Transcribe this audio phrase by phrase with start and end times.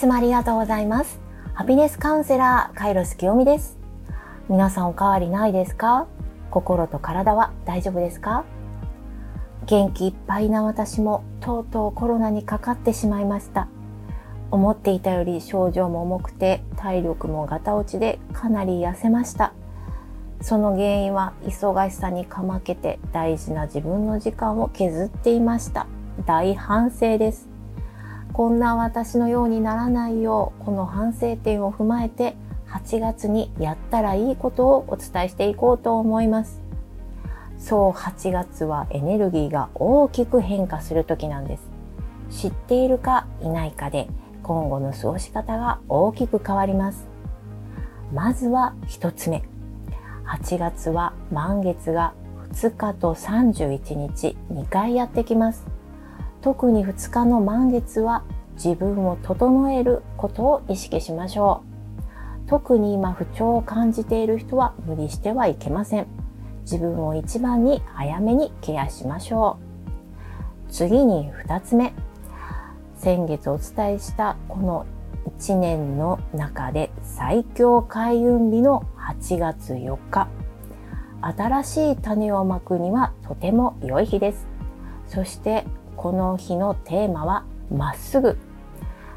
[0.00, 1.20] つもありがとうございます。
[1.52, 3.76] ハピネスカウンセラー、カイロス清美です。
[4.48, 6.06] 皆さんお変わりないですか？
[6.50, 8.46] 心と体は大丈夫ですか？
[9.66, 13.68] 元気いっぱいな私もとうとうコロナにかかってしまいました。
[14.50, 19.52] 思っていたより症状も重くて体力もガタ落ちでかなり痩せました。
[20.40, 25.86] その原因は忙しさにかまけて大事な自分の時間を削っていました。
[26.24, 27.49] 大反省です。
[28.32, 32.36] こんな私のようにならないよう、この反省点を踏まえて
[32.68, 36.60] 8月にやったらいいことをお伝えしていこうと思います。
[37.58, 41.68] そう8月はエネルギーが大きく変化する時なんです。
[42.30, 44.08] 知っているかいないかで
[44.42, 47.06] 今後の過ごし方が大きく変わります。
[48.12, 49.42] まずは1つ目。
[50.24, 52.14] 8月は満月が
[52.52, 55.79] 2日と31日2回やってきます。
[56.42, 61.62] 特に2日の満月は自分を整えることを意識しましょ
[62.46, 62.48] う。
[62.48, 66.06] 特に今不調を感じている人は無理してはいけません。
[66.62, 69.58] 自分を一番に早めにケアしましょ
[70.68, 70.72] う。
[70.72, 71.92] 次に2つ目。
[72.96, 74.86] 先月お伝えしたこの
[75.38, 80.28] 1年の中で最強開運日の8月4日。
[81.22, 84.46] 新しい種をまくにはとても良い日です。
[85.06, 85.64] そして
[86.00, 88.38] この日のテーマはまっすぐ。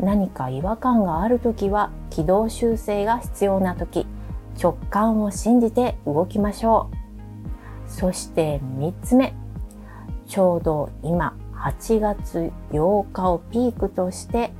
[0.00, 4.08] 何か違和感がある時は軌道修正が必要な時、
[4.60, 6.90] 直感を信じて動きましょ
[7.86, 7.88] う。
[7.88, 9.34] そして3つ目。
[10.26, 14.52] ちょうど今8月8日をピークとして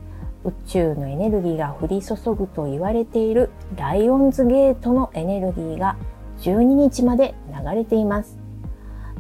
[0.45, 5.97] 宇宙のエネルギーが降り注ぐと言われているライオンズゲートのエネルギーが
[6.43, 8.39] 12日まで流れています。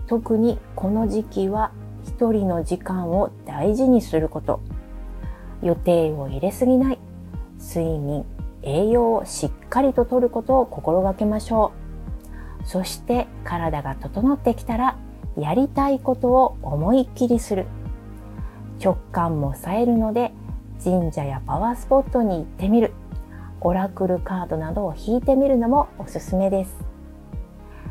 [0.06, 1.72] 特にこの時期は
[2.24, 4.60] 一人の時間を大事にすること。
[5.62, 6.98] 予定を入れすぎない。
[7.60, 8.24] 睡眠、
[8.62, 11.72] 栄養をしっかりととることを心がけましょ
[12.62, 12.66] う。
[12.66, 14.96] そして体が整ってきたら
[15.36, 17.66] やりたいことを思いっきりする。
[18.82, 20.32] 直感も冴えるので
[20.82, 22.94] 神社やパワースポットに行ってみる。
[23.60, 26.74] オラクルカードなどを引いてみるのもおすすめです。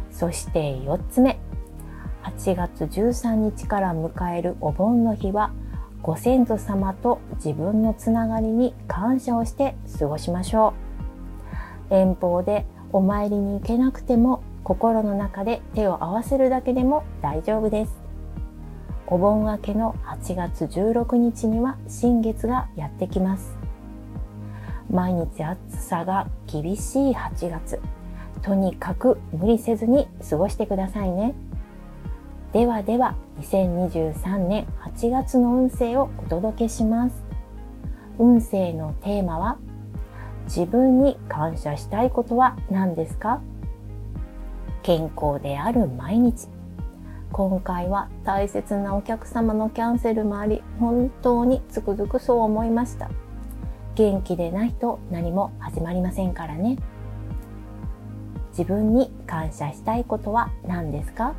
[0.09, 1.37] そして4つ目。
[2.23, 5.51] 8月13日から迎えるお盆の日は
[6.01, 10.73] ご先祖様と自分のつながりに感謝をして過ごしましょ
[11.89, 11.93] う。
[11.93, 18.01] 遠方でお参りに行けなくても心の中で手を合わせるだけでも大丈夫です。
[19.07, 23.55] お盆明けの8月16日には新月がやってきます。
[24.89, 27.79] 毎日暑さが厳しい8月。
[28.41, 31.33] とにかく無理せずに過ごしてくださいね。
[32.53, 37.23] ではでは2023年8月の運勢をお届けします。
[38.19, 39.57] 運勢のテーマは
[40.45, 43.41] 自分に感謝したいことは何ですか？
[44.83, 46.47] 健康である毎日。
[47.31, 53.09] 今回は大切なお客様のキャンセルもあり、本当につくづくそう思いました。
[53.95, 56.77] 元気でないと何も始まりませんからね。
[58.49, 61.33] 自分に感謝したいことは何ですか？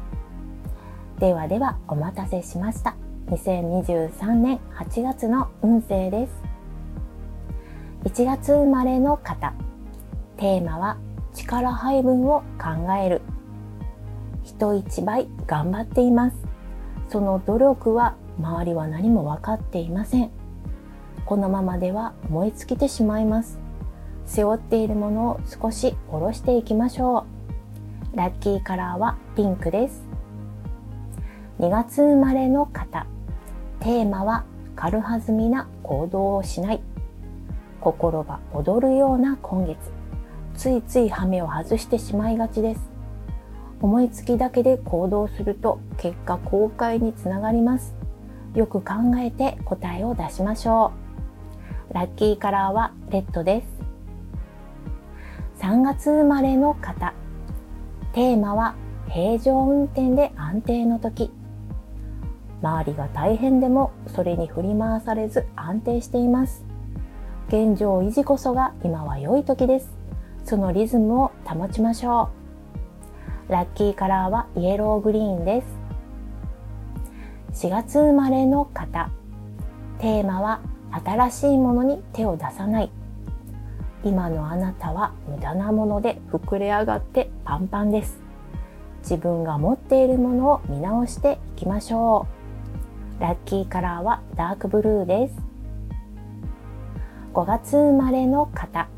[1.19, 2.97] ではではお待たせしました。
[3.29, 6.33] 2023年8月の運勢です。
[8.05, 9.55] 1月生まれの方。
[10.37, 10.99] テーマは
[11.33, 13.23] 力配分を考える。
[14.43, 16.37] 人一倍頑張っています。
[17.09, 20.31] その努力は周りは何も分かっていません。
[21.27, 23.61] このままでは燃え尽きてしまいます。
[24.27, 27.25] 背負っているものを少し下ろしていきましょ
[28.13, 28.17] う。
[28.17, 30.04] ラッキーカラーはピンクです。
[31.61, 33.07] 2月生まれの方。
[33.79, 34.45] テーマは
[34.75, 36.81] 軽はずみな行動をしない。
[37.81, 39.93] 心が躍るような今月。
[40.57, 42.91] ついつい羽目を外してしまいがちです。
[43.81, 47.95] 思いつきだけで行動すると結果公開につながります。
[48.55, 50.93] よく考えて答えを出しましょ
[51.91, 51.95] う。
[51.95, 53.69] ラッキーカラーはレッドです。
[55.63, 57.15] 3月生まれの方。
[58.13, 58.75] テーマは
[59.09, 61.31] 平常運転で安定の時。
[62.65, 66.65] 周りが大変でもそれに振り回されず安定しています。
[67.49, 69.93] 現状維持こそが今は良い時です。
[70.45, 72.31] そのリズムを保ちましょ
[73.51, 73.53] う。
[73.53, 75.63] ラッキーカラーはイエローグリーンで
[77.53, 77.67] す。
[77.67, 79.11] 4月生まれの方。
[79.99, 80.63] テーマは
[81.05, 82.91] 新しいものに手を出さない。
[84.05, 88.23] 今のあなたは無駄なもので膨れ上がってパンパンです。
[89.03, 92.44] 自分が持っているものを見直していきましょう。
[93.21, 95.35] ラッキーカラーはダークブルーです。
[97.33, 98.89] 5月生まれの方。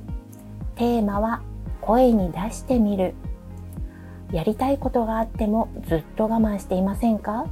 [0.74, 1.42] テーマは
[1.82, 3.14] 声に出してみる。
[4.32, 7.46] やりたいことがあってもずっと我慢していませんか？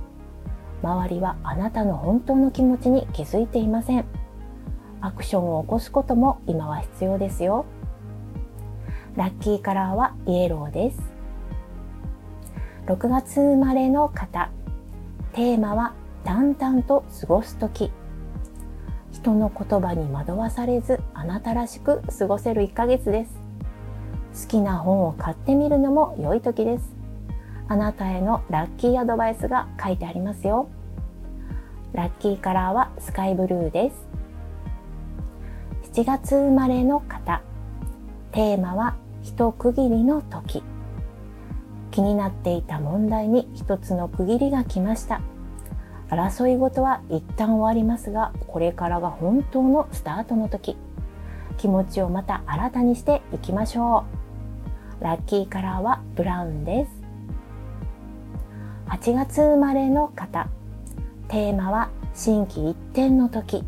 [0.82, 4.04] 周りはあなたの本当の気持ちに気づいていません。
[5.00, 7.66] アクションを起こすことも今は必要ですよ。
[9.16, 10.98] ラッキーカラーはイエローです。
[12.86, 14.50] 6月生まれの方。
[15.34, 17.92] テーマは淡々と過ごす時。
[19.12, 23.44] 人の言葉に惑わされずあなたらしく過ごせる1ヶ月です。
[24.42, 26.94] 好きな本を買ってみるのも良い時です。
[27.68, 30.68] あなたへのラッキーアドバイスが書いてありますよ。
[31.92, 34.06] ラッキーカラーはスカイブルーです。
[35.92, 37.42] 7月生まれの方。
[38.32, 40.62] テーマは一区切りの時。
[41.92, 45.20] 気になっていた問題に一つの区切りが来ました。
[46.10, 50.76] 争い事は一旦終わりますが、これからが本当のスタートの時。
[51.56, 54.04] 気持ちをまた新たにしていきましょ
[55.00, 55.04] う。
[55.04, 56.90] ラッキーカラーはブラウンです。
[58.88, 60.48] 8月生まれの方。
[61.28, 63.64] テーマは心機一転の時。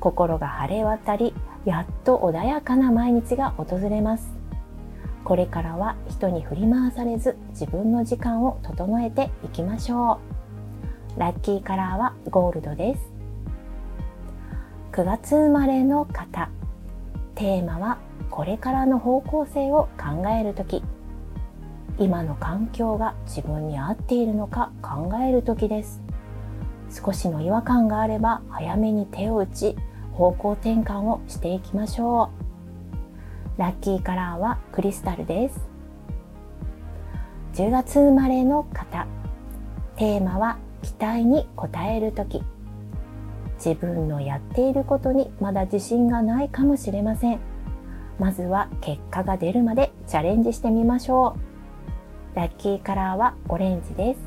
[0.00, 1.34] 心が晴れ渡り、
[1.64, 4.36] やっと穏やかな毎日が訪れます。
[5.24, 10.35] これからは人に振り回されず自分の時間を整えていきましょう。
[11.16, 13.00] ラッキーカラーはゴールドです。
[14.92, 16.50] 9月生まれの方。
[17.34, 17.96] テーマは
[18.28, 20.82] これからの方向性を考えるとき。
[21.98, 26.02] 今の環境が自分に合っているのか考えるときです。
[26.90, 29.74] 少しの違和感があれば早めに手を打ち
[30.12, 32.30] 方向転換をしていきましょ
[33.56, 33.58] う。
[33.58, 35.66] ラッキーカラーはクリスタルです。
[37.54, 39.06] 10月生まれの方。
[39.96, 42.44] テーマは期待に応える時。
[43.56, 47.40] 自分のやっていることにまだ自信がないかもしれません。
[48.20, 51.36] まずは結果が出るまでチャレンジしてみましょ
[52.34, 52.36] う。
[52.36, 54.20] ラッキーカラーはオレンジです。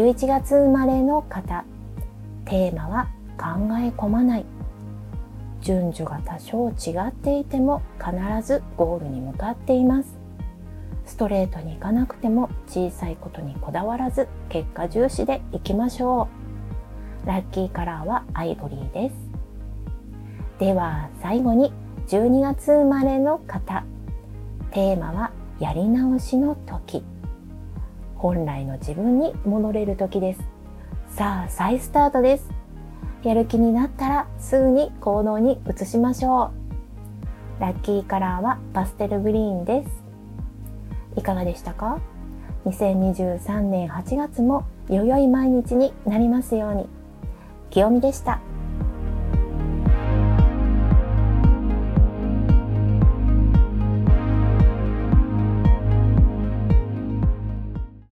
[0.00, 1.66] 11月生まれの方。
[2.46, 3.46] テーマは考
[3.78, 4.46] え込まない。
[5.60, 8.12] 順序が多少違っていても必
[8.46, 10.13] ずゴールに向かっています。
[11.06, 16.28] ストレートにいかなくても小さいことにこだわらず結果重視でいきましょ
[17.24, 17.26] う。
[17.26, 19.16] ラッキーカラーはアイボリーです。
[20.58, 21.72] では最後に
[22.08, 23.84] 12月生まれの方。
[24.72, 27.04] テーマはやり直しの時。
[28.16, 30.40] 本来の自分に戻れる時です。
[31.08, 32.50] さあ再スタートです。
[33.22, 36.50] やる気になったらすぐに行動に移しましょ
[37.58, 37.60] う。
[37.60, 40.03] ラッキーカラーはパステルグリーンです。
[41.16, 42.00] いかがでしたか
[42.66, 46.88] ？2023年8月もよよい毎日になりますように。
[47.70, 48.40] 清美でした。